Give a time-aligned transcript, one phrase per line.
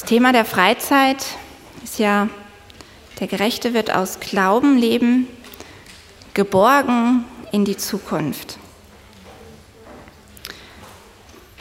[0.00, 1.26] Das Thema der Freizeit
[1.84, 2.30] ist ja,
[3.20, 5.28] der Gerechte wird aus Glauben leben,
[6.32, 8.56] geborgen in die Zukunft.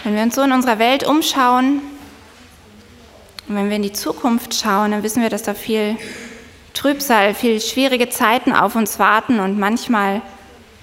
[0.06, 1.82] Wenn wir uns so in unserer Welt umschauen
[3.50, 5.98] und wenn wir in die Zukunft schauen, dann wissen wir, dass da viel
[6.74, 10.22] Trübsal, viel schwierige Zeiten auf uns warten und manchmal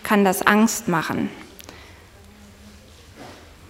[0.02, 1.30] kann das Angst machen.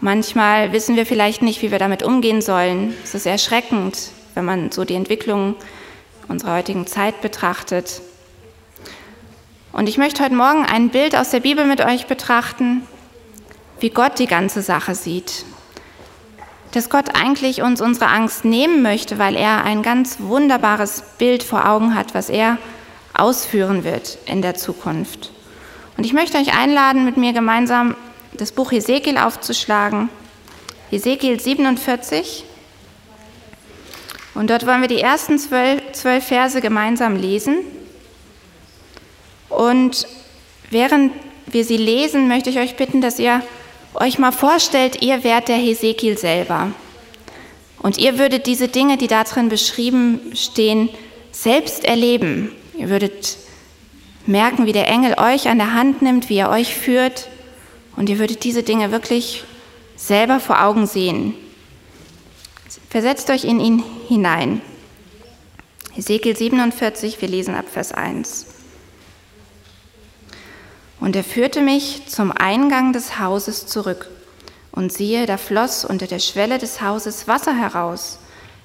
[0.00, 2.94] Manchmal wissen wir vielleicht nicht, wie wir damit umgehen sollen.
[3.02, 5.54] Es ist erschreckend, wenn man so die Entwicklung
[6.28, 8.02] unserer heutigen Zeit betrachtet.
[9.72, 12.82] Und ich möchte heute Morgen ein Bild aus der Bibel mit euch betrachten,
[13.80, 15.44] wie Gott die ganze Sache sieht.
[16.72, 21.66] Dass Gott eigentlich uns unsere Angst nehmen möchte, weil er ein ganz wunderbares Bild vor
[21.66, 22.58] Augen hat, was er
[23.14, 25.30] ausführen wird in der Zukunft.
[25.96, 27.94] Und ich möchte euch einladen, mit mir gemeinsam
[28.36, 30.08] das Buch Hesekiel aufzuschlagen.
[30.90, 32.44] Hesekiel 47.
[34.34, 37.58] Und dort wollen wir die ersten zwölf, zwölf Verse gemeinsam lesen.
[39.48, 40.06] Und
[40.70, 41.12] während
[41.46, 43.42] wir sie lesen, möchte ich euch bitten, dass ihr
[43.94, 46.72] euch mal vorstellt, ihr wärt der Hesekiel selber.
[47.78, 50.90] Und ihr würdet diese Dinge, die da drin beschrieben stehen,
[51.32, 52.52] selbst erleben.
[52.76, 53.38] Ihr würdet
[54.26, 57.28] merken, wie der Engel euch an der Hand nimmt, wie er euch führt.
[57.96, 59.44] Und ihr würdet diese Dinge wirklich
[59.96, 61.34] selber vor Augen sehen.
[62.90, 64.60] Versetzt euch in ihn hinein.
[65.96, 68.46] Ezekiel 47, wir lesen ab Vers 1.
[71.00, 74.10] Und er führte mich zum Eingang des Hauses zurück.
[74.72, 78.18] Und siehe, da floss unter der Schwelle des Hauses Wasser heraus,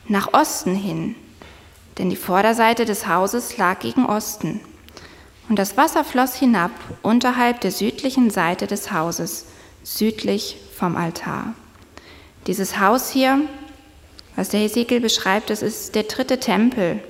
[0.07, 1.15] nach Osten hin,
[1.97, 4.59] denn die Vorderseite des Hauses lag gegen Osten.
[5.51, 6.71] Und das Wasser floss hinab
[7.01, 9.47] unterhalb der südlichen Seite des Hauses,
[9.83, 11.53] südlich vom Altar.
[12.47, 13.41] Dieses Haus hier,
[14.37, 17.03] was der Hesekiel beschreibt, das ist der dritte Tempel,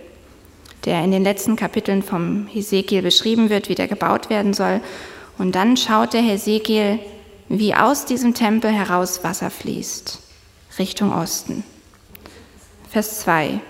[0.85, 4.81] der in den letzten Kapiteln vom Hesekiel beschrieben wird, wie der gebaut werden soll.
[5.37, 6.97] Und dann schaut der Hesekiel,
[7.47, 10.17] wie aus diesem Tempel heraus Wasser fließt,
[10.79, 11.63] Richtung Osten.
[12.89, 13.61] Vers 2.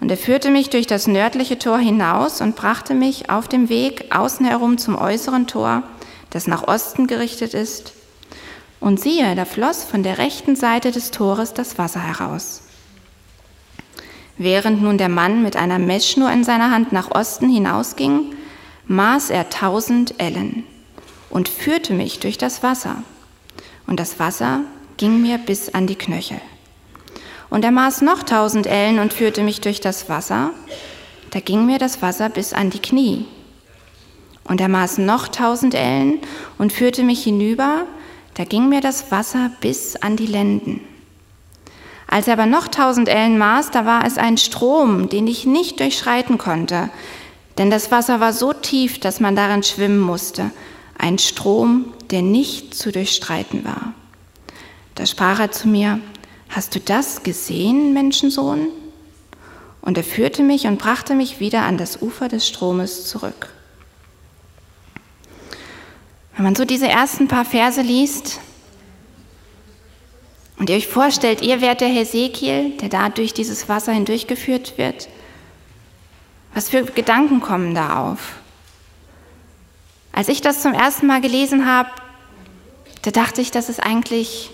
[0.00, 4.14] Und er führte mich durch das nördliche Tor hinaus und brachte mich auf dem Weg
[4.14, 5.82] außen herum zum äußeren Tor,
[6.30, 7.92] das nach Osten gerichtet ist.
[8.80, 12.62] Und siehe, da floss von der rechten Seite des Tores das Wasser heraus.
[14.38, 18.34] Während nun der Mann mit einer Messschnur in seiner Hand nach Osten hinausging,
[18.86, 20.64] maß er tausend Ellen
[21.28, 23.02] und führte mich durch das Wasser.
[23.86, 24.62] Und das Wasser
[24.96, 26.40] ging mir bis an die Knöchel.
[27.50, 30.50] Und er maß noch tausend Ellen und führte mich durch das Wasser.
[31.30, 33.26] Da ging mir das Wasser bis an die Knie.
[34.44, 36.20] Und er maß noch tausend Ellen
[36.58, 37.86] und führte mich hinüber.
[38.34, 40.80] Da ging mir das Wasser bis an die Lenden.
[42.06, 45.78] Als er aber noch tausend Ellen maß, da war es ein Strom, den ich nicht
[45.78, 46.90] durchschreiten konnte,
[47.56, 50.50] denn das Wasser war so tief, dass man darin schwimmen musste,
[50.98, 53.94] ein Strom, der nicht zu durchstreiten war.
[54.94, 56.00] Da sprach er zu mir,
[56.50, 58.68] Hast du das gesehen, Menschensohn?
[59.82, 63.48] Und er führte mich und brachte mich wieder an das Ufer des Stromes zurück.
[66.34, 68.40] Wenn man so diese ersten paar Verse liest,
[70.58, 75.08] und ihr euch vorstellt, ihr wärt der Hesekiel, der da durch dieses Wasser hindurchgeführt wird,
[76.52, 78.34] was für Gedanken kommen da auf?
[80.12, 81.88] Als ich das zum ersten Mal gelesen habe,
[83.00, 84.50] da dachte ich, das ist eigentlich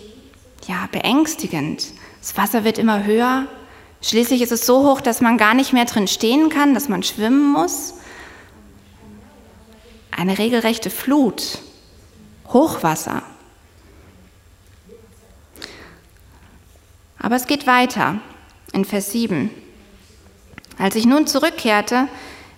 [0.66, 1.92] ja, beängstigend.
[2.20, 3.46] Das Wasser wird immer höher.
[4.02, 7.02] Schließlich ist es so hoch, dass man gar nicht mehr drin stehen kann, dass man
[7.02, 7.94] schwimmen muss.
[10.10, 11.58] Eine regelrechte Flut,
[12.48, 13.22] Hochwasser.
[17.18, 18.20] Aber es geht weiter
[18.72, 19.50] in Vers 7.
[20.78, 22.08] Als ich nun zurückkehrte,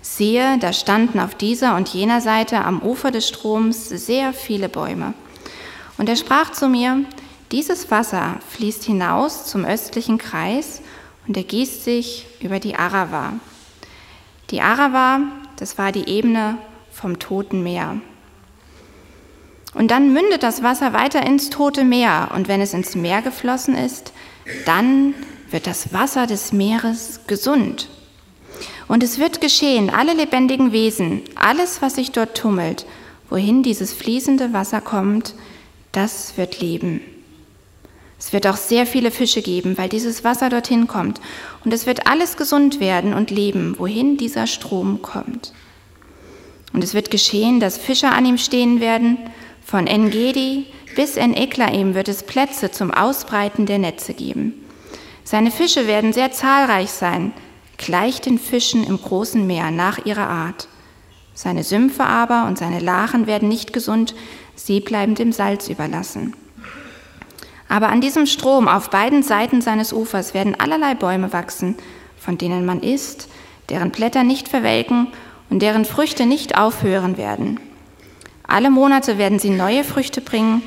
[0.03, 5.15] siehe, da standen auf dieser und jener Seite am Ufer des Stroms sehr viele Bäume.
[5.97, 7.05] Und er sprach zu mir,
[7.53, 10.83] dieses Wasser fließt hinaus zum östlichen Kreis
[11.27, 13.35] und ergießt sich über die Arava.
[14.51, 15.21] Die Arava,
[15.57, 16.59] das war die Ebene
[16.91, 18.01] vom Toten Meer.
[19.75, 22.31] Und dann mündet das Wasser weiter ins Tote Meer.
[22.35, 24.13] Und wenn es ins Meer geflossen ist,
[24.65, 25.15] dann
[25.51, 27.89] wird das Wasser des Meeres gesund.
[28.89, 32.87] Und es wird geschehen, alle lebendigen Wesen, alles, was sich dort tummelt,
[33.29, 35.35] wohin dieses fließende Wasser kommt,
[35.93, 37.01] das wird leben.
[38.19, 41.21] Es wird auch sehr viele Fische geben, weil dieses Wasser dorthin kommt.
[41.65, 45.53] Und es wird alles gesund werden und leben, wohin dieser Strom kommt.
[46.73, 49.19] Und es wird geschehen, dass Fischer an ihm stehen werden.
[49.65, 50.67] Von Engedi
[50.97, 54.55] bis En Eklaim wird es Plätze zum Ausbreiten der Netze geben.
[55.23, 57.33] Seine Fische werden sehr zahlreich sein,
[57.77, 60.69] gleich den Fischen im großen Meer nach ihrer Art.
[61.35, 64.15] Seine Sümpfe aber und seine Lachen werden nicht gesund,
[64.57, 66.35] sie bleiben dem Salz überlassen.
[67.69, 71.77] Aber an diesem Strom auf beiden Seiten seines Ufers werden allerlei Bäume wachsen,
[72.17, 73.29] von denen man isst,
[73.69, 75.09] deren Blätter nicht verwelken
[75.51, 77.61] und deren Früchte nicht aufhören werden.
[78.47, 80.63] Alle Monate werden sie neue Früchte bringen,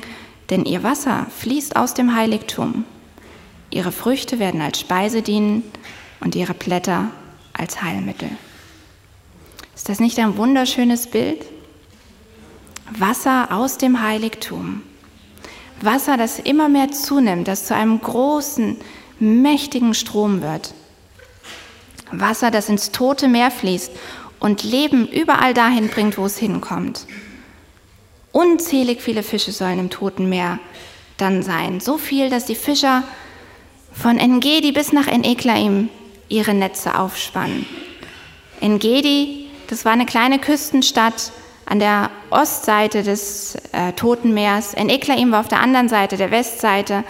[0.50, 2.84] denn ihr Wasser fließt aus dem Heiligtum.
[3.70, 5.64] Ihre Früchte werden als Speise dienen
[6.20, 7.10] und ihre Blätter
[7.52, 8.28] als Heilmittel.
[9.74, 11.44] Ist das nicht ein wunderschönes Bild?
[12.98, 14.82] Wasser aus dem Heiligtum.
[15.84, 18.76] Wasser, das immer mehr zunimmt, das zu einem großen,
[19.18, 20.74] mächtigen Strom wird.
[22.10, 23.92] Wasser, das ins tote Meer fließt
[24.40, 27.06] und Leben überall dahin bringt, wo es hinkommt.
[28.32, 30.58] Unzählig viele Fische sollen im toten Meer
[31.16, 31.80] dann sein.
[31.80, 33.04] So viel, dass die Fischer
[33.92, 35.88] von Engedi bis nach Eneklaim
[36.28, 37.66] ihre Netze aufspannen.
[38.60, 41.32] Engedi, das war eine kleine Küstenstadt
[41.72, 44.74] an der Ostseite des äh, Toten Meers.
[44.74, 47.02] Eneklaim war auf der anderen Seite, der Westseite.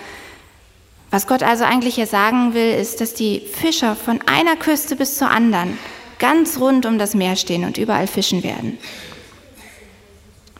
[1.10, 5.18] Was Gott also eigentlich hier sagen will, ist, dass die Fischer von einer Küste bis
[5.18, 5.76] zur anderen
[6.20, 8.78] ganz rund um das Meer stehen und überall fischen werden.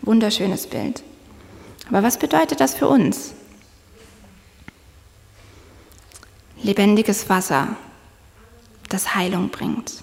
[0.01, 1.05] Wunderschönes Bild.
[1.89, 3.35] Aber was bedeutet das für uns?
[6.61, 7.77] Lebendiges Wasser,
[8.89, 10.03] das Heilung bringt.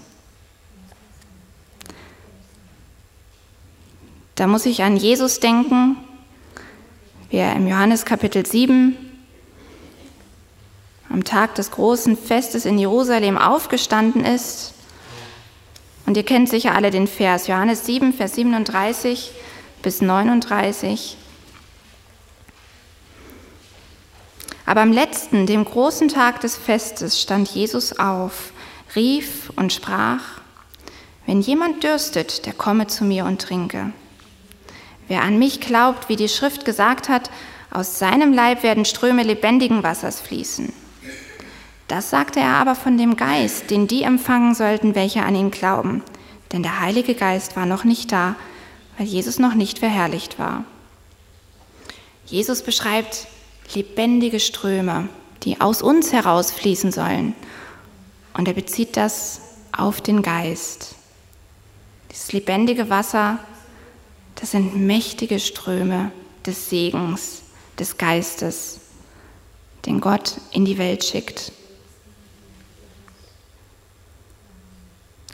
[4.40, 5.98] Da muss ich an Jesus denken,
[7.28, 8.96] wie er im Johannes Kapitel 7
[11.10, 14.72] am Tag des großen Festes in Jerusalem aufgestanden ist.
[16.06, 19.30] Und ihr kennt sicher alle den Vers, Johannes 7, Vers 37
[19.82, 21.18] bis 39.
[24.64, 28.54] Aber am letzten, dem großen Tag des Festes, stand Jesus auf,
[28.96, 30.40] rief und sprach,
[31.26, 33.92] wenn jemand dürstet, der komme zu mir und trinke.
[35.10, 37.32] Wer an mich glaubt, wie die Schrift gesagt hat,
[37.72, 40.72] aus seinem Leib werden Ströme lebendigen Wassers fließen.
[41.88, 46.04] Das sagte er aber von dem Geist, den die empfangen sollten, welche an ihn glauben.
[46.52, 48.36] Denn der Heilige Geist war noch nicht da,
[48.98, 50.62] weil Jesus noch nicht verherrlicht war.
[52.26, 53.26] Jesus beschreibt
[53.74, 55.08] lebendige Ströme,
[55.42, 57.34] die aus uns herausfließen sollen.
[58.34, 59.40] Und er bezieht das
[59.76, 60.94] auf den Geist.
[62.12, 63.40] Dieses lebendige Wasser,
[64.40, 66.12] das sind mächtige Ströme
[66.46, 67.42] des Segens,
[67.78, 68.80] des Geistes,
[69.84, 71.52] den Gott in die Welt schickt.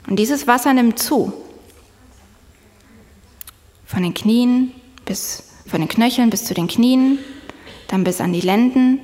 [0.07, 1.33] Und dieses Wasser nimmt zu.
[3.85, 4.73] Von den Knien
[5.05, 7.19] bis, von den Knöcheln bis zu den Knien,
[7.87, 8.99] dann bis an die Lenden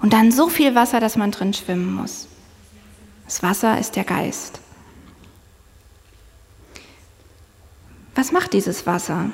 [0.00, 2.26] und dann so viel Wasser, dass man drin schwimmen muss.
[3.24, 4.60] Das Wasser ist der Geist.
[8.14, 9.30] Was macht dieses Wasser?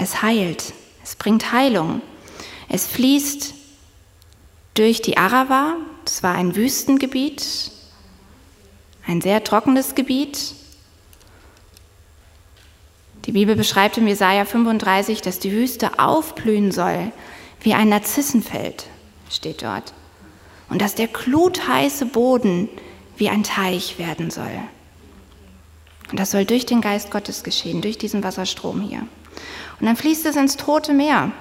[0.00, 0.72] Es heilt,
[1.04, 2.00] es bringt Heilung.
[2.70, 3.52] Es fließt
[4.72, 5.76] durch die Arava,
[6.06, 7.70] das war ein Wüstengebiet,
[9.06, 10.54] ein sehr trockenes Gebiet,
[13.26, 17.12] die Bibel beschreibt im Jesaja 35, dass die Wüste aufblühen soll,
[17.60, 18.86] wie ein Narzissenfeld,
[19.30, 19.92] steht dort.
[20.70, 22.70] Und dass der glutheiße Boden
[23.18, 24.62] wie ein Teich werden soll.
[26.10, 29.06] Und das soll durch den Geist Gottes geschehen, durch diesen Wasserstrom hier.
[29.80, 31.32] Und dann fließt es ins Tote Meer.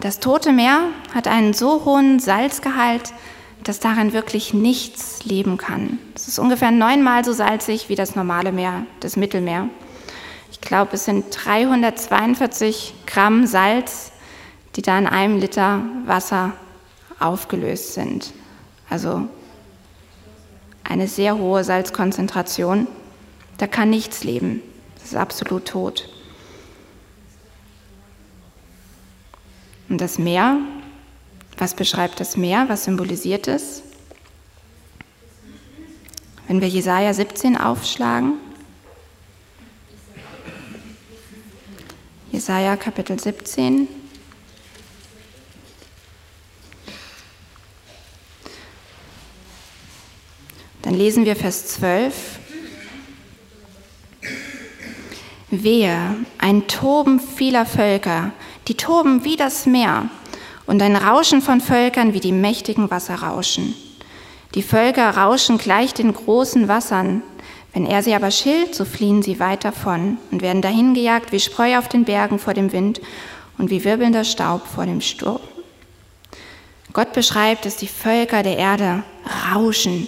[0.00, 3.12] Das Tote Meer hat einen so hohen Salzgehalt,
[3.62, 5.98] dass darin wirklich nichts leben kann.
[6.14, 9.68] Es ist ungefähr neunmal so salzig wie das normale Meer, das Mittelmeer.
[10.50, 14.12] Ich glaube, es sind 342 Gramm Salz,
[14.76, 16.52] die da in einem Liter Wasser
[17.18, 18.32] aufgelöst sind.
[18.90, 19.28] Also
[20.82, 22.86] eine sehr hohe Salzkonzentration.
[23.58, 24.62] Da kann nichts leben.
[24.96, 26.08] Das ist absolut tot.
[29.88, 30.58] Und das Meer,
[31.58, 32.68] was beschreibt das Meer?
[32.68, 33.82] Was symbolisiert es?
[36.48, 38.34] Wenn wir Jesaja 17 aufschlagen,
[42.32, 43.88] Jesaja Kapitel 17.
[50.82, 52.40] Dann lesen wir Vers 12.
[55.62, 58.32] Wehe, ein Toben vieler Völker,
[58.66, 60.08] die toben wie das Meer
[60.66, 63.74] und ein Rauschen von Völkern wie die mächtigen Wasser rauschen.
[64.54, 67.22] Die Völker rauschen gleich den großen Wassern,
[67.72, 71.76] wenn er sie aber schilt, so fliehen sie weit davon und werden dahingejagt wie Spreu
[71.78, 73.00] auf den Bergen vor dem Wind
[73.58, 75.40] und wie wirbelnder Staub vor dem Sturm.
[76.92, 79.02] Gott beschreibt, dass die Völker der Erde
[79.52, 80.06] rauschen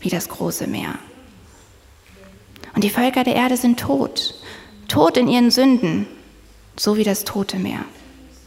[0.00, 0.94] wie das große Meer.
[2.74, 4.34] Und die Völker der Erde sind tot,
[4.88, 6.06] tot in ihren Sünden,
[6.76, 7.84] so wie das tote Meer.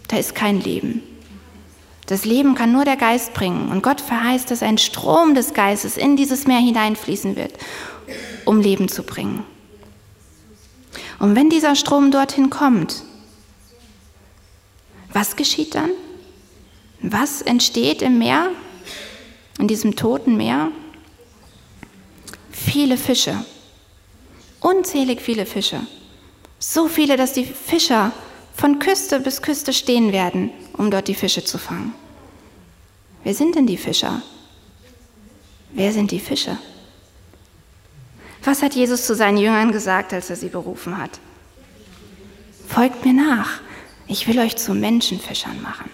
[0.07, 1.01] Da ist kein Leben.
[2.07, 3.69] Das Leben kann nur der Geist bringen.
[3.71, 7.53] Und Gott verheißt, dass ein Strom des Geistes in dieses Meer hineinfließen wird,
[8.43, 9.45] um Leben zu bringen.
[11.19, 13.03] Und wenn dieser Strom dorthin kommt,
[15.13, 15.91] was geschieht dann?
[17.01, 18.49] Was entsteht im Meer,
[19.59, 20.71] in diesem toten Meer?
[22.51, 23.45] Viele Fische,
[24.59, 25.81] unzählig viele Fische.
[26.63, 28.11] So viele, dass die Fischer
[28.55, 31.95] von Küste bis Küste stehen werden, um dort die Fische zu fangen.
[33.23, 34.21] Wer sind denn die Fischer?
[35.71, 36.59] Wer sind die Fische?
[38.43, 41.19] Was hat Jesus zu seinen Jüngern gesagt, als er sie berufen hat?
[42.67, 43.59] Folgt mir nach,
[44.07, 45.89] ich will euch zu Menschenfischern machen.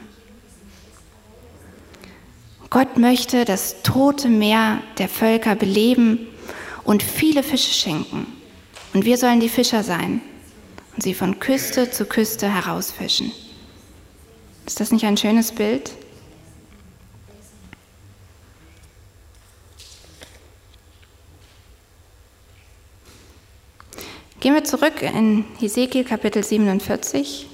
[2.70, 6.28] Gott möchte das tote Meer der Völker beleben
[6.84, 8.28] und viele Fische schenken.
[8.94, 10.22] Und wir sollen die Fischer sein
[10.98, 13.32] und sie von Küste zu Küste herausfischen.
[14.66, 15.92] Ist das nicht ein schönes Bild?
[24.40, 27.48] Gehen wir zurück in Hesekiel Kapitel 47.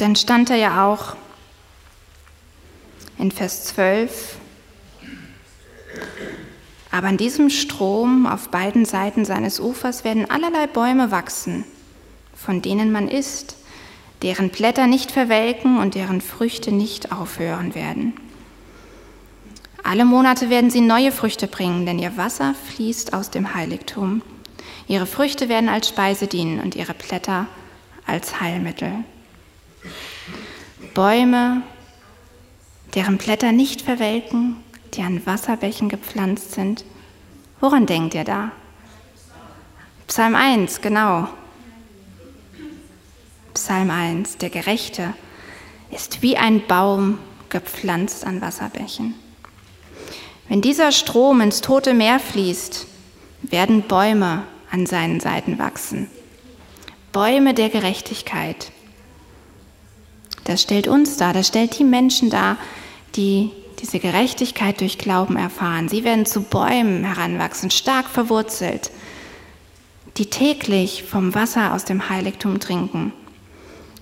[0.00, 1.14] Dann stand er ja auch
[3.18, 4.36] in Vers 12,
[6.90, 11.64] aber an diesem Strom auf beiden Seiten seines Ufers werden allerlei Bäume wachsen,
[12.34, 13.56] von denen man isst,
[14.22, 18.14] deren Blätter nicht verwelken und deren Früchte nicht aufhören werden.
[19.84, 24.22] Alle Monate werden sie neue Früchte bringen, denn ihr Wasser fließt aus dem Heiligtum.
[24.88, 27.48] Ihre Früchte werden als Speise dienen und ihre Blätter
[28.06, 29.04] als Heilmittel.
[30.94, 31.62] Bäume,
[32.94, 34.56] deren Blätter nicht verwelken,
[34.94, 36.84] die an Wasserbächen gepflanzt sind.
[37.60, 38.52] Woran denkt ihr da?
[40.06, 41.28] Psalm 1, genau.
[43.54, 45.14] Psalm 1, der Gerechte
[45.90, 47.18] ist wie ein Baum
[47.48, 49.14] gepflanzt an Wasserbächen.
[50.48, 52.86] Wenn dieser Strom ins tote Meer fließt,
[53.42, 56.08] werden Bäume an seinen Seiten wachsen.
[57.12, 58.72] Bäume der Gerechtigkeit.
[60.50, 62.56] Das stellt uns dar, das stellt die Menschen dar,
[63.14, 65.88] die diese Gerechtigkeit durch Glauben erfahren.
[65.88, 68.90] Sie werden zu Bäumen heranwachsen, stark verwurzelt,
[70.16, 73.12] die täglich vom Wasser aus dem Heiligtum trinken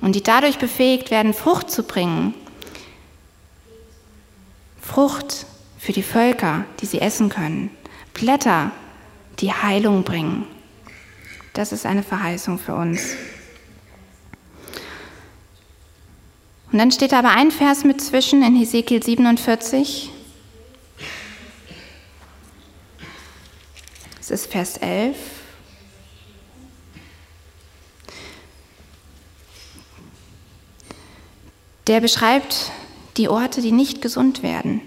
[0.00, 2.33] und die dadurch befähigt werden, Frucht zu bringen.
[4.81, 5.45] Frucht
[5.78, 7.69] für die Völker, die sie essen können.
[8.14, 8.71] Blätter,
[9.40, 10.47] die Heilung bringen.
[11.52, 13.17] Das ist eine Verheißung für uns.
[16.70, 20.10] Und dann steht aber ein Vers mit zwischen in Hesekiel 47.
[24.20, 25.16] Es ist Vers 11.
[31.87, 32.70] Der beschreibt
[33.16, 34.82] die Orte, die nicht gesund werden.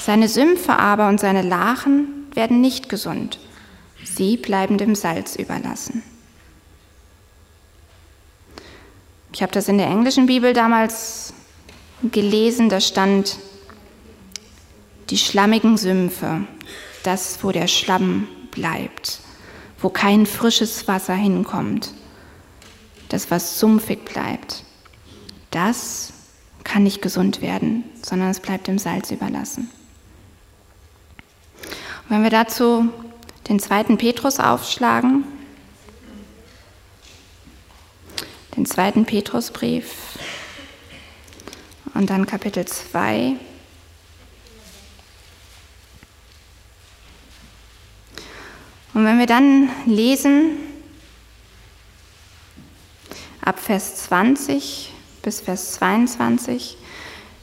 [0.00, 3.40] Seine Sümpfe aber und seine Lachen werden nicht gesund.
[4.04, 6.04] Sie bleiben dem Salz überlassen.
[9.34, 11.34] Ich habe das in der englischen Bibel damals
[12.12, 13.36] gelesen, da stand
[15.10, 16.46] die schlammigen Sümpfe,
[17.02, 19.18] das, wo der Schlamm bleibt,
[19.80, 21.92] wo kein frisches Wasser hinkommt,
[23.08, 24.62] das, was sumpfig bleibt,
[25.50, 26.12] das
[26.62, 29.68] kann nicht gesund werden, sondern es bleibt dem Salz überlassen.
[32.04, 32.88] Und wenn wir dazu
[33.48, 35.24] den zweiten Petrus aufschlagen,
[38.56, 40.18] den zweiten Petrusbrief
[41.94, 43.36] und dann Kapitel 2.
[48.94, 50.56] Und wenn wir dann lesen,
[53.40, 54.90] ab Vers 20
[55.22, 56.76] bis Vers 22,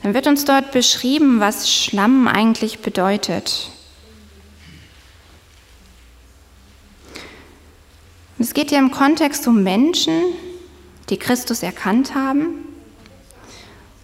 [0.04, 3.70] dann wird uns dort beschrieben, was Schlamm eigentlich bedeutet.
[8.40, 10.24] Es geht hier im Kontext um Menschen,
[11.12, 12.66] die Christus erkannt haben.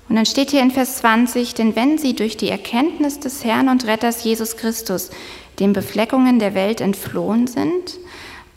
[0.09, 3.69] Und dann steht hier in Vers 20, denn wenn sie durch die Erkenntnis des Herrn
[3.69, 5.09] und Retters Jesus Christus
[5.59, 7.97] den Befleckungen der Welt entflohen sind,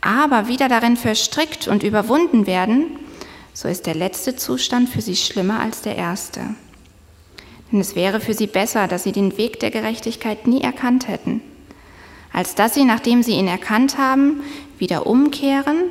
[0.01, 2.99] aber wieder darin verstrickt und überwunden werden,
[3.53, 6.41] so ist der letzte Zustand für sie schlimmer als der erste.
[7.71, 11.41] Denn es wäre für sie besser, dass sie den Weg der Gerechtigkeit nie erkannt hätten,
[12.33, 14.41] als dass sie, nachdem sie ihn erkannt haben,
[14.77, 15.83] wieder umkehren,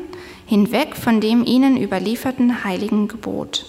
[0.51, 3.67] hinweg von dem ihnen überlieferten heiligen Gebot.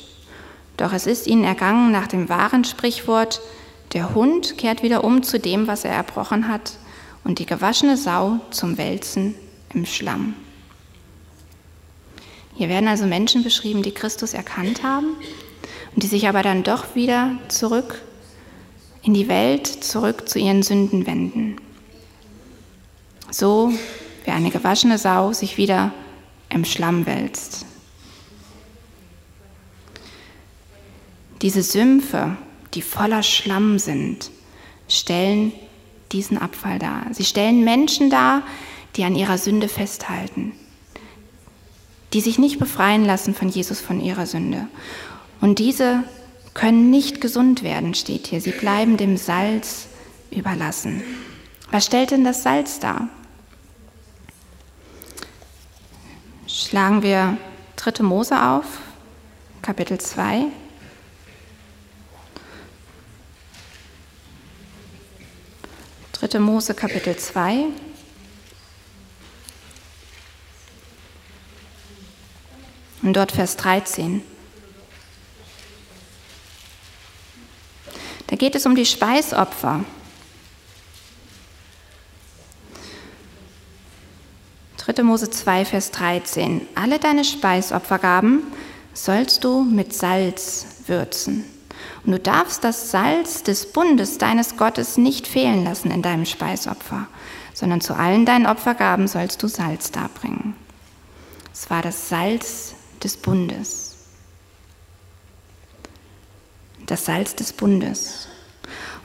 [0.78, 3.40] Doch es ist ihnen ergangen nach dem wahren Sprichwort,
[3.94, 6.80] der Hund kehrt wieder um zu dem, was er erbrochen hat,
[7.24, 9.36] und die gewaschene Sau zum Wälzen
[9.76, 10.34] im Schlamm.
[12.56, 15.10] Hier werden also Menschen beschrieben, die Christus erkannt haben
[15.94, 18.02] und die sich aber dann doch wieder zurück
[19.04, 21.58] in die Welt, zurück zu ihren Sünden wenden.
[23.30, 23.72] So
[24.26, 25.94] wie eine gewaschene Sau sich wieder
[26.52, 27.66] im Schlamm wälzt.
[31.42, 32.38] Diese Sümpfe,
[32.74, 34.30] die voller Schlamm sind,
[34.88, 35.54] stellen
[36.12, 37.08] diesen Abfall dar.
[37.12, 38.44] Sie stellen Menschen dar,
[38.96, 40.52] die an ihrer Sünde festhalten,
[42.14, 44.68] die sich nicht befreien lassen von Jesus, von ihrer Sünde.
[45.40, 46.04] Und diese
[46.54, 48.42] können nicht gesund werden, steht hier.
[48.42, 49.88] Sie bleiben dem Salz
[50.30, 51.02] überlassen.
[51.72, 53.08] Was stellt denn das Salz dar?
[56.54, 57.38] Schlagen wir
[57.78, 58.04] 3.
[58.04, 58.66] Mose auf,
[59.62, 60.48] Kapitel 2.
[66.12, 66.40] 3.
[66.40, 67.68] Mose Kapitel 2.
[73.02, 74.22] Und dort Vers 13.
[78.28, 79.86] Da geht es um die Speisopfer.
[85.04, 86.68] Mose 2, Vers 13.
[86.76, 88.44] Alle deine Speisopfergaben
[88.94, 91.46] sollst du mit Salz würzen.
[92.06, 97.08] Und du darfst das Salz des Bundes deines Gottes nicht fehlen lassen in deinem Speisopfer,
[97.54, 100.56] sondern zu allen deinen Opfergaben sollst du Salz darbringen.
[101.54, 103.98] Es war das Salz des Bundes.
[106.86, 108.28] Das Salz des Bundes.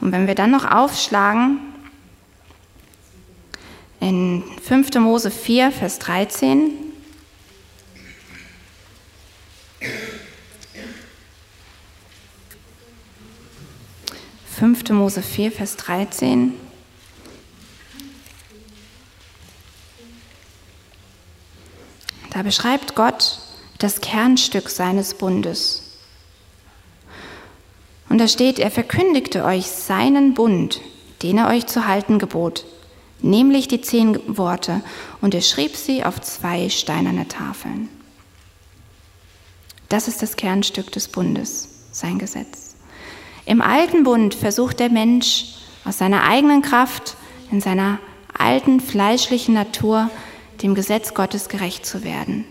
[0.00, 1.58] Und wenn wir dann noch aufschlagen
[4.00, 4.94] in 5.
[5.00, 6.73] Mose 4, Vers 13,
[14.58, 14.90] 5.
[14.90, 16.54] Mose 4, Vers 13.
[22.30, 23.38] Da beschreibt Gott
[23.78, 25.99] das Kernstück seines Bundes.
[28.08, 30.80] Und da steht, er verkündigte euch seinen Bund,
[31.23, 32.64] den er euch zu halten gebot,
[33.22, 34.82] nämlich die zehn Worte,
[35.20, 37.88] und er schrieb sie auf zwei steinerne Tafeln.
[39.88, 42.74] Das ist das Kernstück des Bundes, sein Gesetz.
[43.44, 47.16] Im alten Bund versucht der Mensch aus seiner eigenen Kraft,
[47.52, 47.98] in seiner
[48.36, 50.10] alten fleischlichen Natur,
[50.62, 52.44] dem Gesetz Gottes gerecht zu werden.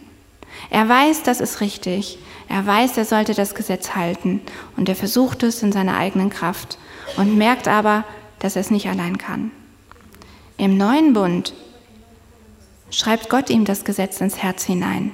[0.69, 2.17] Er weiß, das ist richtig.
[2.47, 4.41] Er weiß, er sollte das Gesetz halten.
[4.77, 6.77] Und er versucht es in seiner eigenen Kraft
[7.17, 8.05] und merkt aber,
[8.39, 9.51] dass er es nicht allein kann.
[10.57, 11.53] Im neuen Bund
[12.89, 15.11] schreibt Gott ihm das Gesetz ins Herz hinein.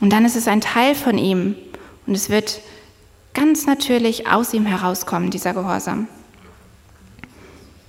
[0.00, 1.54] Und dann ist es ein Teil von ihm
[2.06, 2.60] und es wird
[3.34, 6.08] ganz natürlich aus ihm herauskommen, dieser Gehorsam.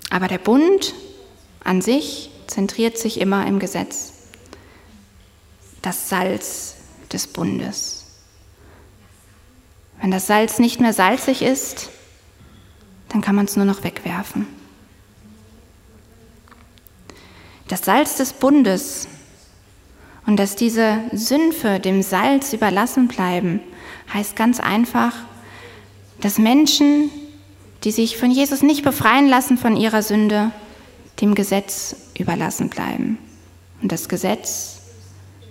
[0.09, 0.93] Aber der Bund
[1.63, 4.13] an sich zentriert sich immer im Gesetz.
[5.81, 6.75] Das Salz
[7.11, 8.05] des Bundes.
[10.01, 11.89] Wenn das Salz nicht mehr salzig ist,
[13.09, 14.60] dann kann man es nur noch wegwerfen.
[17.71, 19.07] Das Salz des Bundes
[20.27, 23.61] und dass diese Sümpfe dem Salz überlassen bleiben,
[24.13, 25.15] heißt ganz einfach,
[26.19, 27.09] dass Menschen,
[27.85, 30.51] die sich von Jesus nicht befreien lassen von ihrer Sünde,
[31.21, 33.17] dem Gesetz überlassen bleiben.
[33.81, 34.81] Und das Gesetz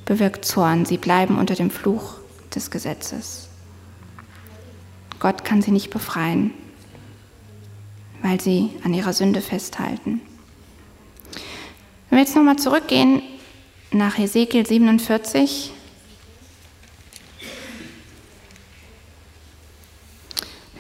[0.05, 0.85] bewirkt Zorn.
[0.85, 2.17] Sie bleiben unter dem Fluch
[2.55, 3.49] des Gesetzes.
[5.21, 6.53] Gott kann sie nicht befreien,
[8.21, 10.21] weil sie an ihrer Sünde festhalten.
[12.11, 13.23] Wenn wir jetzt nochmal zurückgehen
[13.93, 15.73] nach Ezekiel 47,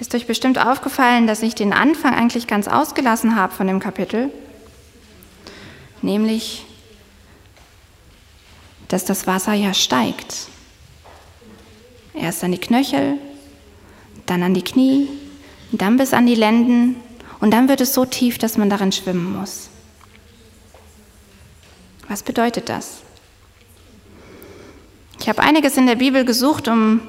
[0.00, 4.32] Ist euch bestimmt aufgefallen, dass ich den Anfang eigentlich ganz ausgelassen habe von dem Kapitel,
[6.00, 6.64] nämlich,
[8.88, 10.48] dass das Wasser ja steigt.
[12.14, 13.18] Erst an die Knöchel,
[14.24, 15.06] dann an die Knie,
[15.70, 16.96] dann bis an die Lenden
[17.38, 19.69] und dann wird es so tief, dass man darin schwimmen muss.
[22.10, 23.02] Was bedeutet das?
[25.20, 27.00] Ich habe einiges in der Bibel gesucht, um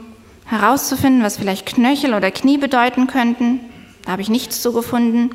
[0.45, 3.61] herauszufinden, was vielleicht Knöchel oder Knie bedeuten könnten.
[4.05, 5.31] Da habe ich nichts zu gefunden.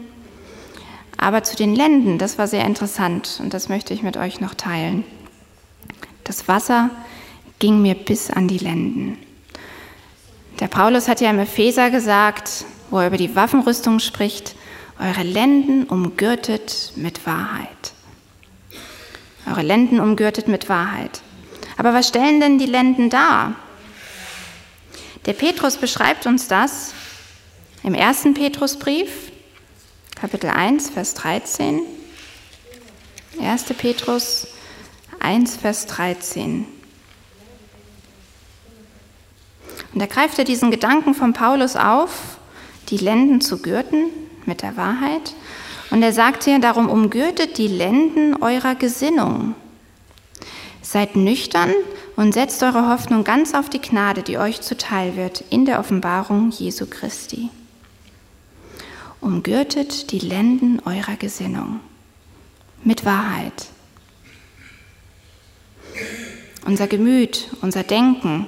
[1.16, 4.54] Aber zu den Lenden, das war sehr interessant und das möchte ich mit euch noch
[4.54, 5.02] teilen.
[6.22, 6.90] Das Wasser
[7.58, 9.18] ging mir bis an die Lenden.
[10.60, 14.54] Der Paulus hat ja im Epheser gesagt, wo er über die Waffenrüstung spricht,
[15.00, 17.95] eure Lenden umgürtet mit Wahrheit.
[19.46, 21.22] Eure Lenden umgürtet mit Wahrheit.
[21.76, 23.54] Aber was stellen denn die Lenden dar?
[25.26, 26.92] Der Petrus beschreibt uns das
[27.82, 29.30] im ersten Petrusbrief,
[30.14, 31.80] Kapitel 1, Vers 13.
[33.40, 33.64] 1.
[33.78, 34.48] Petrus
[35.20, 36.66] 1, Vers 13.
[39.92, 42.38] Und da greift er diesen Gedanken von Paulus auf,
[42.88, 44.06] die Lenden zu gürten
[44.46, 45.34] mit der Wahrheit.
[45.90, 49.54] Und er sagt hier, darum umgürtet die Lenden eurer Gesinnung.
[50.82, 51.72] Seid nüchtern
[52.16, 56.50] und setzt eure Hoffnung ganz auf die Gnade, die euch zuteil wird in der Offenbarung
[56.50, 57.50] Jesu Christi.
[59.20, 61.80] Umgürtet die Lenden eurer Gesinnung
[62.84, 63.66] mit Wahrheit.
[66.64, 68.46] Unser Gemüt, unser Denken,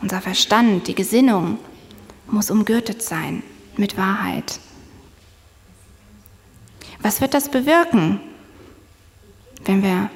[0.00, 1.58] unser Verstand, die Gesinnung
[2.26, 3.42] muss umgürtet sein
[3.76, 4.60] mit Wahrheit.
[7.00, 8.20] Was wird das bewirken,
[9.64, 10.10] wenn wir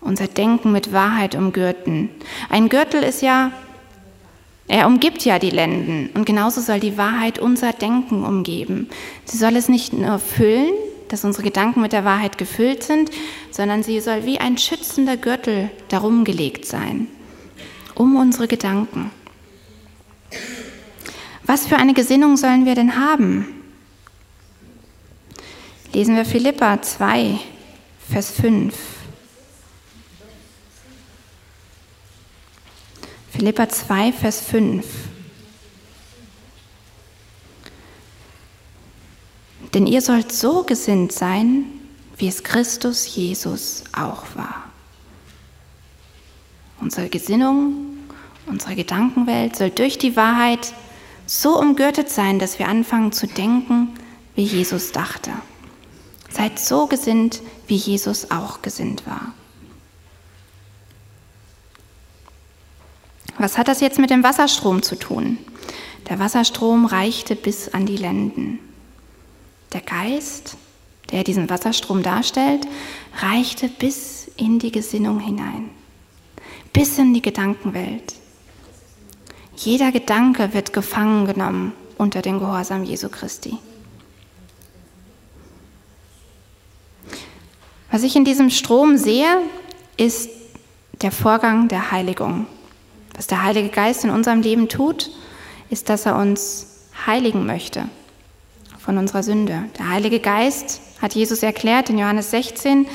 [0.00, 2.10] unser Denken mit Wahrheit umgürten?
[2.48, 3.52] Ein Gürtel ist ja,
[4.68, 8.88] er umgibt ja die Lenden und genauso soll die Wahrheit unser Denken umgeben.
[9.24, 10.72] Sie soll es nicht nur füllen,
[11.08, 13.10] dass unsere Gedanken mit der Wahrheit gefüllt sind,
[13.50, 17.08] sondern sie soll wie ein schützender Gürtel darum gelegt sein,
[17.94, 19.10] um unsere Gedanken.
[21.44, 23.57] Was für eine Gesinnung sollen wir denn haben?
[25.92, 27.40] Lesen wir Philippa 2,
[28.10, 28.74] Vers 5.
[33.32, 34.84] Philippa 2, Vers 5.
[39.72, 41.64] Denn ihr sollt so gesinnt sein,
[42.18, 44.64] wie es Christus Jesus auch war.
[46.80, 47.96] Unsere Gesinnung,
[48.46, 50.74] unsere Gedankenwelt soll durch die Wahrheit
[51.26, 53.94] so umgürtet sein, dass wir anfangen zu denken,
[54.34, 55.32] wie Jesus dachte.
[56.30, 59.32] Seid so gesinnt, wie Jesus auch gesinnt war.
[63.38, 65.38] Was hat das jetzt mit dem Wasserstrom zu tun?
[66.08, 68.58] Der Wasserstrom reichte bis an die Lenden.
[69.72, 70.56] Der Geist,
[71.12, 72.66] der diesen Wasserstrom darstellt,
[73.20, 75.70] reichte bis in die Gesinnung hinein,
[76.72, 78.14] bis in die Gedankenwelt.
[79.56, 83.58] Jeder Gedanke wird gefangen genommen unter den Gehorsam Jesu Christi.
[87.90, 89.26] Was ich in diesem Strom sehe,
[89.96, 90.30] ist
[91.02, 92.46] der Vorgang der Heiligung.
[93.14, 95.10] Was der Heilige Geist in unserem Leben tut,
[95.70, 97.88] ist, dass er uns heiligen möchte
[98.78, 99.64] von unserer Sünde.
[99.78, 102.86] Der Heilige Geist, hat Jesus erklärt in Johannes 16,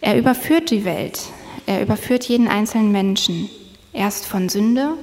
[0.00, 1.20] er überführt die Welt,
[1.66, 3.50] er überführt jeden einzelnen Menschen.
[3.92, 4.94] Erst von Sünde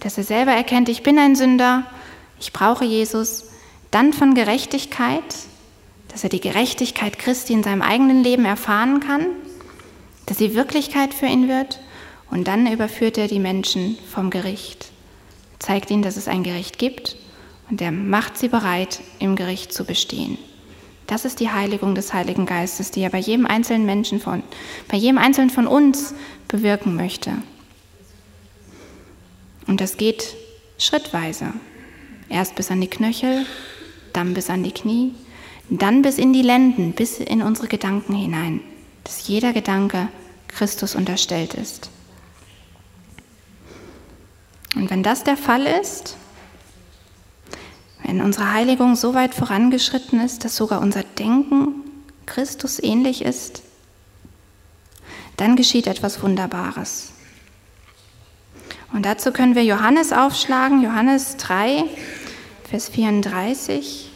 [0.00, 1.84] dass er selber erkennt, ich bin ein Sünder,
[2.40, 3.44] ich brauche Jesus,
[3.90, 5.22] dann von Gerechtigkeit,
[6.10, 9.26] dass er die Gerechtigkeit Christi in seinem eigenen Leben erfahren kann,
[10.26, 11.80] dass sie Wirklichkeit für ihn wird
[12.30, 14.90] und dann überführt er die Menschen vom Gericht,
[15.58, 17.16] zeigt ihnen, dass es ein Gericht gibt
[17.70, 20.38] und er macht sie bereit, im Gericht zu bestehen.
[21.06, 24.44] Das ist die Heiligung des Heiligen Geistes, die er bei jedem einzelnen Menschen von,
[24.88, 26.14] bei jedem einzelnen von uns
[26.46, 27.32] bewirken möchte.
[29.66, 30.36] Und das geht
[30.78, 31.52] schrittweise.
[32.28, 33.44] Erst bis an die Knöchel,
[34.12, 35.14] dann bis an die Knie,
[35.78, 38.60] dann bis in die Lenden, bis in unsere Gedanken hinein,
[39.04, 40.08] dass jeder Gedanke
[40.48, 41.90] Christus unterstellt ist.
[44.74, 46.16] Und wenn das der Fall ist,
[48.02, 51.82] wenn unsere Heiligung so weit vorangeschritten ist, dass sogar unser Denken
[52.26, 53.62] Christus ähnlich ist,
[55.36, 57.12] dann geschieht etwas Wunderbares.
[58.92, 61.84] Und dazu können wir Johannes aufschlagen, Johannes 3,
[62.68, 64.09] Vers 34.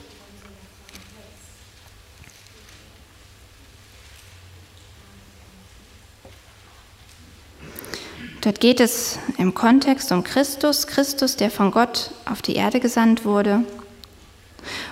[8.45, 13.25] Dort geht es im Kontext um Christus, Christus, der von Gott auf die Erde gesandt
[13.25, 13.65] wurde.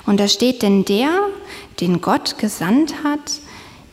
[0.06, 1.10] Und da steht, denn der,
[1.78, 3.20] den Gott gesandt hat,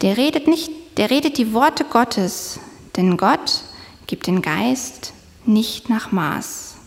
[0.02, 2.62] der redet nicht, der redet die Worte Gottes,
[2.96, 3.64] denn Gott
[4.08, 5.12] gibt den Geist
[5.46, 6.78] nicht nach Maß.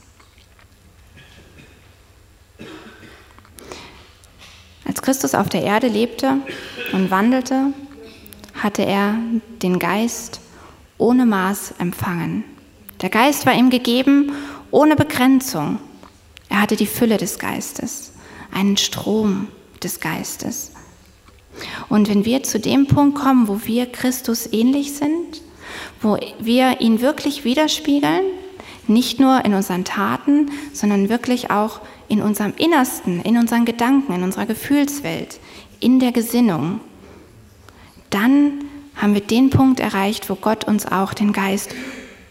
[4.86, 6.38] Als Christus auf der Erde lebte
[6.94, 7.74] und wandelte,
[8.54, 9.18] hatte er
[9.60, 10.40] den Geist
[10.96, 12.44] ohne Maß empfangen.
[13.02, 14.32] Der Geist war ihm gegeben
[14.70, 15.78] ohne Begrenzung.
[16.48, 18.12] Er hatte die Fülle des Geistes,
[18.52, 19.48] einen Strom
[19.82, 20.72] des Geistes.
[21.88, 25.42] Und wenn wir zu dem Punkt kommen, wo wir Christus ähnlich sind,
[26.00, 28.24] wo wir ihn wirklich widerspiegeln,
[28.88, 34.24] Nicht nur in unseren Taten, sondern wirklich auch in unserem Innersten, in unseren Gedanken, in
[34.24, 35.38] unserer Gefühlswelt,
[35.78, 36.80] in der Gesinnung.
[38.10, 38.64] Dann
[38.96, 41.74] haben wir den Punkt erreicht, wo Gott uns auch den Geist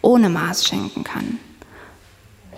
[0.02, 1.40] ohne Maß schenken kann.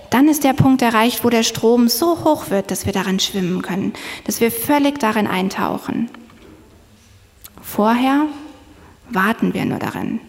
[0.10, 3.62] Dann ist der Punkt erreicht, wo der Strom so hoch wird, dass wir darin schwimmen
[3.64, 3.94] können,
[4.26, 6.10] dass wir völlig darin eintauchen.
[7.62, 8.28] Vorher
[9.10, 10.20] warten wir nur darin.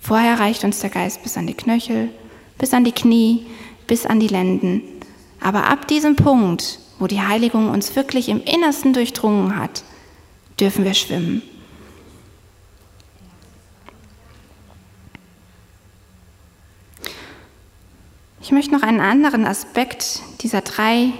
[0.00, 2.10] Vorher reicht uns der Geist bis an die Knöchel,
[2.58, 3.46] bis an die Knie,
[3.86, 4.82] bis an die Lenden.
[5.40, 9.82] Aber ab diesem Punkt, wo die Heiligung uns wirklich im Innersten durchdrungen hat,
[10.58, 11.42] dürfen wir schwimmen.
[18.44, 21.14] Ich möchte noch einen anderen Aspekt dieser drei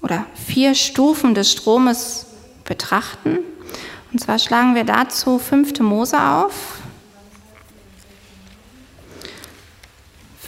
[0.00, 2.24] oder vier Stufen des Stromes
[2.64, 3.40] betrachten.
[4.10, 5.80] Und zwar schlagen wir dazu 5.
[5.80, 6.78] Mose auf.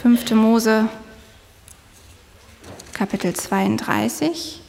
[0.01, 0.31] 5.
[0.31, 0.89] Mose
[2.93, 4.61] Kapitel 32.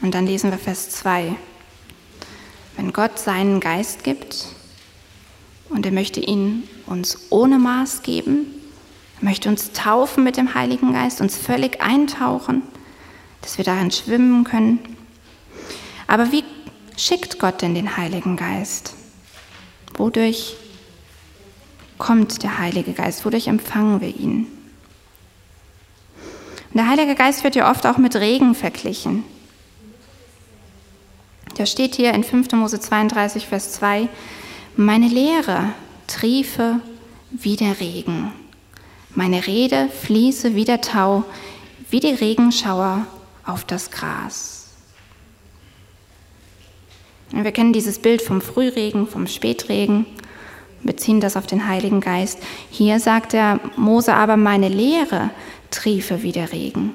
[0.00, 1.36] Und dann lesen wir Vers 2.
[2.78, 4.46] Wenn Gott seinen Geist gibt,
[5.68, 8.46] und er möchte ihn uns ohne Maß geben.
[9.20, 12.62] Er möchte uns taufen mit dem Heiligen Geist, uns völlig eintauchen,
[13.40, 14.78] dass wir darin schwimmen können.
[16.06, 16.44] Aber wie
[16.96, 18.94] schickt Gott denn den Heiligen Geist?
[19.96, 20.56] Wodurch
[21.98, 23.24] kommt der Heilige Geist?
[23.24, 24.46] Wodurch empfangen wir ihn?
[26.70, 29.24] Und der Heilige Geist wird ja oft auch mit Regen verglichen.
[31.56, 32.50] Da steht hier in 5.
[32.52, 34.08] Mose 32, Vers 2,
[34.76, 35.72] meine Lehre
[36.06, 36.80] triefe
[37.30, 38.32] wie der Regen.
[39.10, 41.24] Meine Rede fließe wie der Tau,
[41.90, 43.06] wie die Regenschauer
[43.46, 44.68] auf das Gras.
[47.30, 50.06] Wir kennen dieses Bild vom Frühregen, vom Spätregen,
[50.82, 52.38] beziehen das auf den Heiligen Geist.
[52.70, 55.30] Hier sagt der Mose aber, meine Lehre
[55.70, 56.92] triefe wie der Regen.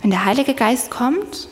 [0.00, 1.48] Wenn der Heilige Geist kommt,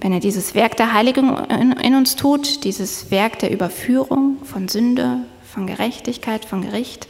[0.00, 5.20] wenn er dieses Werk der Heiligung in uns tut, dieses Werk der Überführung von Sünde,
[5.52, 7.08] von Gerechtigkeit, von Gericht,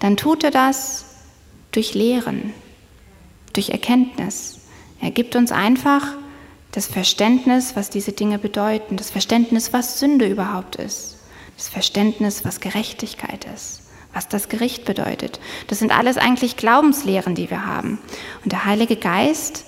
[0.00, 1.06] dann tut er das
[1.72, 2.52] durch Lehren,
[3.52, 4.60] durch Erkenntnis.
[5.00, 6.14] Er gibt uns einfach
[6.72, 11.18] das Verständnis, was diese Dinge bedeuten, das Verständnis, was Sünde überhaupt ist,
[11.56, 15.40] das Verständnis, was Gerechtigkeit ist, was das Gericht bedeutet.
[15.68, 17.98] Das sind alles eigentlich Glaubenslehren, die wir haben.
[18.44, 19.64] Und der Heilige Geist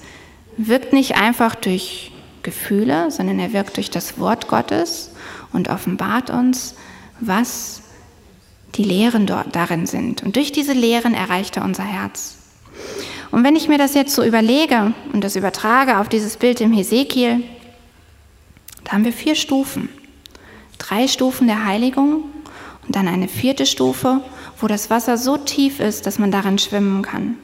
[0.56, 2.12] wirkt nicht einfach durch
[2.46, 5.10] Gefühle, sondern er wirkt durch das Wort Gottes
[5.52, 6.76] und offenbart uns,
[7.18, 7.82] was
[8.76, 10.22] die Lehren darin sind.
[10.22, 12.36] Und durch diese Lehren erreicht er unser Herz.
[13.32, 16.72] Und wenn ich mir das jetzt so überlege und das übertrage auf dieses Bild im
[16.72, 17.42] Hesekiel,
[18.84, 19.88] da haben wir vier Stufen.
[20.78, 22.22] Drei Stufen der Heiligung
[22.86, 24.20] und dann eine vierte Stufe,
[24.60, 27.38] wo das Wasser so tief ist, dass man darin schwimmen kann.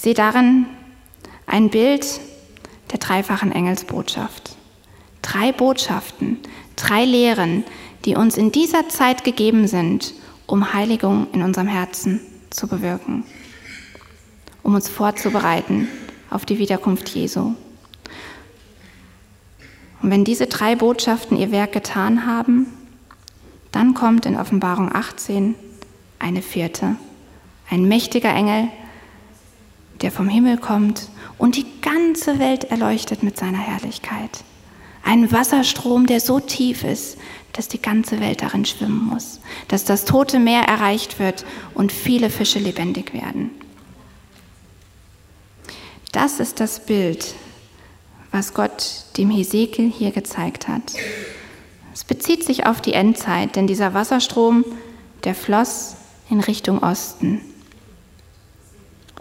[0.00, 0.64] Ich sehe darin
[1.46, 2.22] ein Bild
[2.90, 4.56] der dreifachen Engelsbotschaft.
[5.20, 6.38] Drei Botschaften,
[6.74, 7.64] drei Lehren,
[8.06, 10.14] die uns in dieser Zeit gegeben sind,
[10.46, 13.24] um Heiligung in unserem Herzen zu bewirken,
[14.62, 15.86] um uns vorzubereiten
[16.30, 17.52] auf die Wiederkunft Jesu.
[20.00, 22.68] Und wenn diese drei Botschaften ihr Werk getan haben,
[23.70, 25.54] dann kommt in Offenbarung 18
[26.18, 26.96] eine vierte,
[27.68, 28.70] ein mächtiger Engel,
[30.02, 31.08] der vom Himmel kommt
[31.38, 34.44] und die ganze Welt erleuchtet mit seiner Herrlichkeit.
[35.02, 37.18] Ein Wasserstrom, der so tief ist,
[37.52, 42.30] dass die ganze Welt darin schwimmen muss, dass das tote Meer erreicht wird und viele
[42.30, 43.50] Fische lebendig werden.
[46.12, 47.34] Das ist das Bild,
[48.30, 50.92] was Gott dem Hesekiel hier gezeigt hat.
[51.92, 54.64] Es bezieht sich auf die Endzeit, denn dieser Wasserstrom,
[55.24, 55.96] der floss
[56.28, 57.40] in Richtung Osten.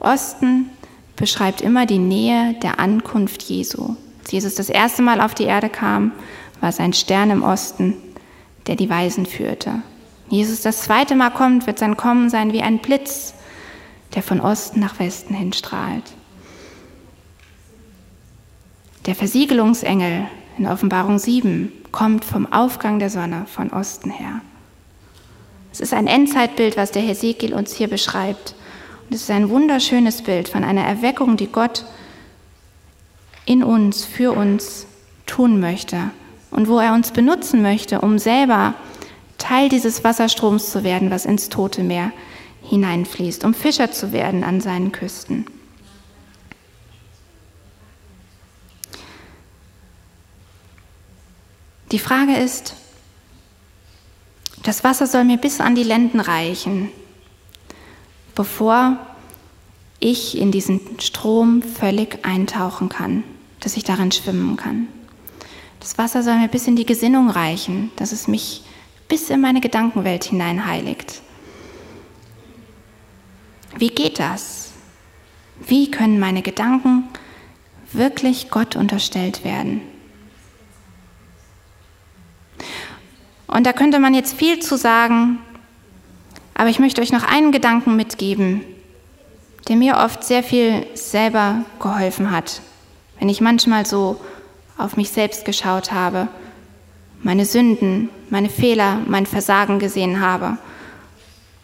[0.02, 0.70] Osten
[1.16, 3.96] beschreibt immer die Nähe der Ankunft Jesu.
[4.22, 6.12] Als Jesus das erste Mal auf die Erde kam,
[6.62, 7.96] war es ein Stern im Osten,
[8.68, 9.82] der die Weisen führte.
[10.30, 13.34] Jesus das zweite Mal kommt, wird sein Kommen sein wie ein Blitz,
[14.16, 16.04] der von Osten nach Westen hinstrahlt.
[19.06, 20.26] Der Versiegelungsengel
[20.58, 24.42] in Offenbarung 7 kommt vom Aufgang der Sonne von Osten her.
[25.72, 28.56] Es ist ein Endzeitbild, was der Hesekiel uns hier beschreibt.
[29.10, 31.86] Das ist ein wunderschönes Bild von einer Erweckung, die Gott
[33.46, 34.86] in uns, für uns
[35.26, 36.12] tun möchte
[36.52, 38.76] und wo er uns benutzen möchte, um selber
[39.40, 42.12] Teil dieses Wasserstroms zu werden, was ins Tote Meer
[42.62, 45.46] hineinfließt, um Fischer zu werden an seinen Küsten.
[51.92, 52.76] Die Frage ist,
[54.62, 56.92] das Wasser soll mir bis an die Lenden reichen,
[58.40, 58.98] bevor
[60.00, 63.26] ich in diesen Strom völlig eintauchen kann,
[63.60, 64.88] dass ich darin schwimmen kann.
[65.82, 68.64] Das Wasser soll mir bis in die Gesinnung reichen, dass es mich
[69.10, 71.22] bis in meine Gedankenwelt hinein heiligt.
[73.78, 74.72] Wie geht das?
[75.68, 77.10] Wie können meine Gedanken
[77.92, 79.82] wirklich Gott unterstellt werden?
[83.48, 85.40] Und da könnte man jetzt viel zu sagen,
[86.60, 88.66] aber ich möchte euch noch einen Gedanken mitgeben,
[89.70, 92.60] der mir oft sehr viel selber geholfen hat,
[93.18, 94.20] wenn ich manchmal so
[94.78, 96.28] auf mich selbst geschaut habe,
[97.24, 100.58] meine Sünden, meine Fehler, mein Versagen gesehen habe.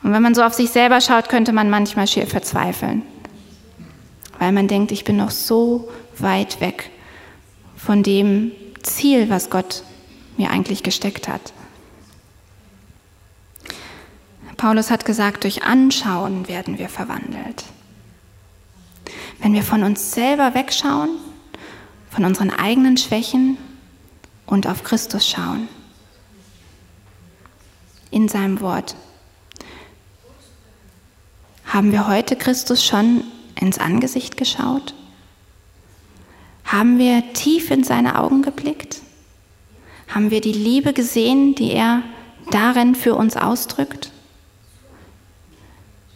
[0.01, 3.01] Und wenn man so auf sich selber schaut, könnte man manchmal schier verzweifeln,
[4.39, 6.89] weil man denkt, ich bin noch so weit weg
[7.75, 9.83] von dem Ziel, was Gott
[10.37, 11.51] mir eigentlich gesteckt hat.
[14.57, 17.65] Paulus hat gesagt, durch Anschauen werden wir verwandelt.
[19.39, 21.09] Wenn wir von uns selber wegschauen,
[22.09, 23.57] von unseren eigenen Schwächen
[24.45, 25.67] und auf Christus schauen.
[28.09, 28.95] In seinem Wort.
[31.65, 33.25] Haben wir heute Christus schon
[33.59, 34.93] ins Angesicht geschaut?
[36.63, 39.01] Haben wir tief in seine Augen geblickt?
[40.07, 42.01] Haben wir die Liebe gesehen, die er
[42.49, 44.11] darin für uns ausdrückt?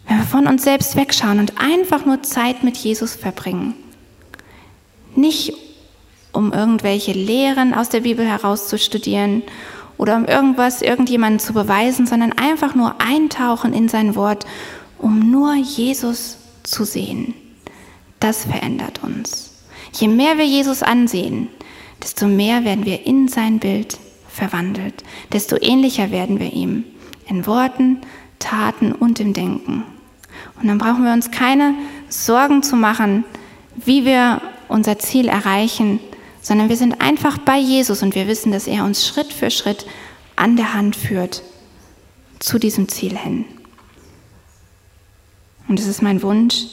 [0.09, 3.75] Wenn wir von uns selbst wegschauen und einfach nur Zeit mit Jesus verbringen,
[5.15, 5.53] nicht
[6.31, 9.43] um irgendwelche Lehren aus der Bibel herauszustudieren
[9.99, 14.47] oder um irgendwas irgendjemandem zu beweisen, sondern einfach nur eintauchen in sein Wort,
[14.97, 17.35] um nur Jesus zu sehen.
[18.19, 19.51] Das verändert uns.
[19.93, 21.49] Je mehr wir Jesus ansehen,
[22.01, 26.83] desto mehr werden wir in sein Bild verwandelt, desto ähnlicher werden wir ihm
[27.27, 28.01] in Worten,
[28.39, 29.83] Taten und im Denken.
[30.61, 31.73] Und dann brauchen wir uns keine
[32.09, 33.23] Sorgen zu machen,
[33.75, 35.99] wie wir unser Ziel erreichen,
[36.41, 39.85] sondern wir sind einfach bei Jesus und wir wissen, dass er uns Schritt für Schritt
[40.35, 41.43] an der Hand führt
[42.39, 43.45] zu diesem Ziel hin.
[45.67, 46.65] Und es ist mein Wunsch,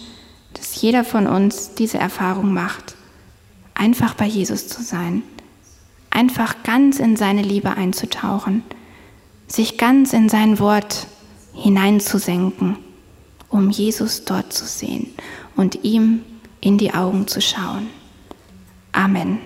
[0.55, 2.95] dass jeder von uns diese Erfahrung macht,
[3.75, 5.23] einfach bei Jesus zu sein,
[6.11, 8.63] einfach ganz in seine Liebe einzutauchen,
[9.49, 11.07] sich ganz in sein Wort
[11.53, 12.79] hineinzusenken
[13.49, 15.15] um Jesus dort zu sehen
[15.57, 16.25] und ihm
[16.61, 17.89] in die Augen zu schauen.
[18.93, 19.39] Amen.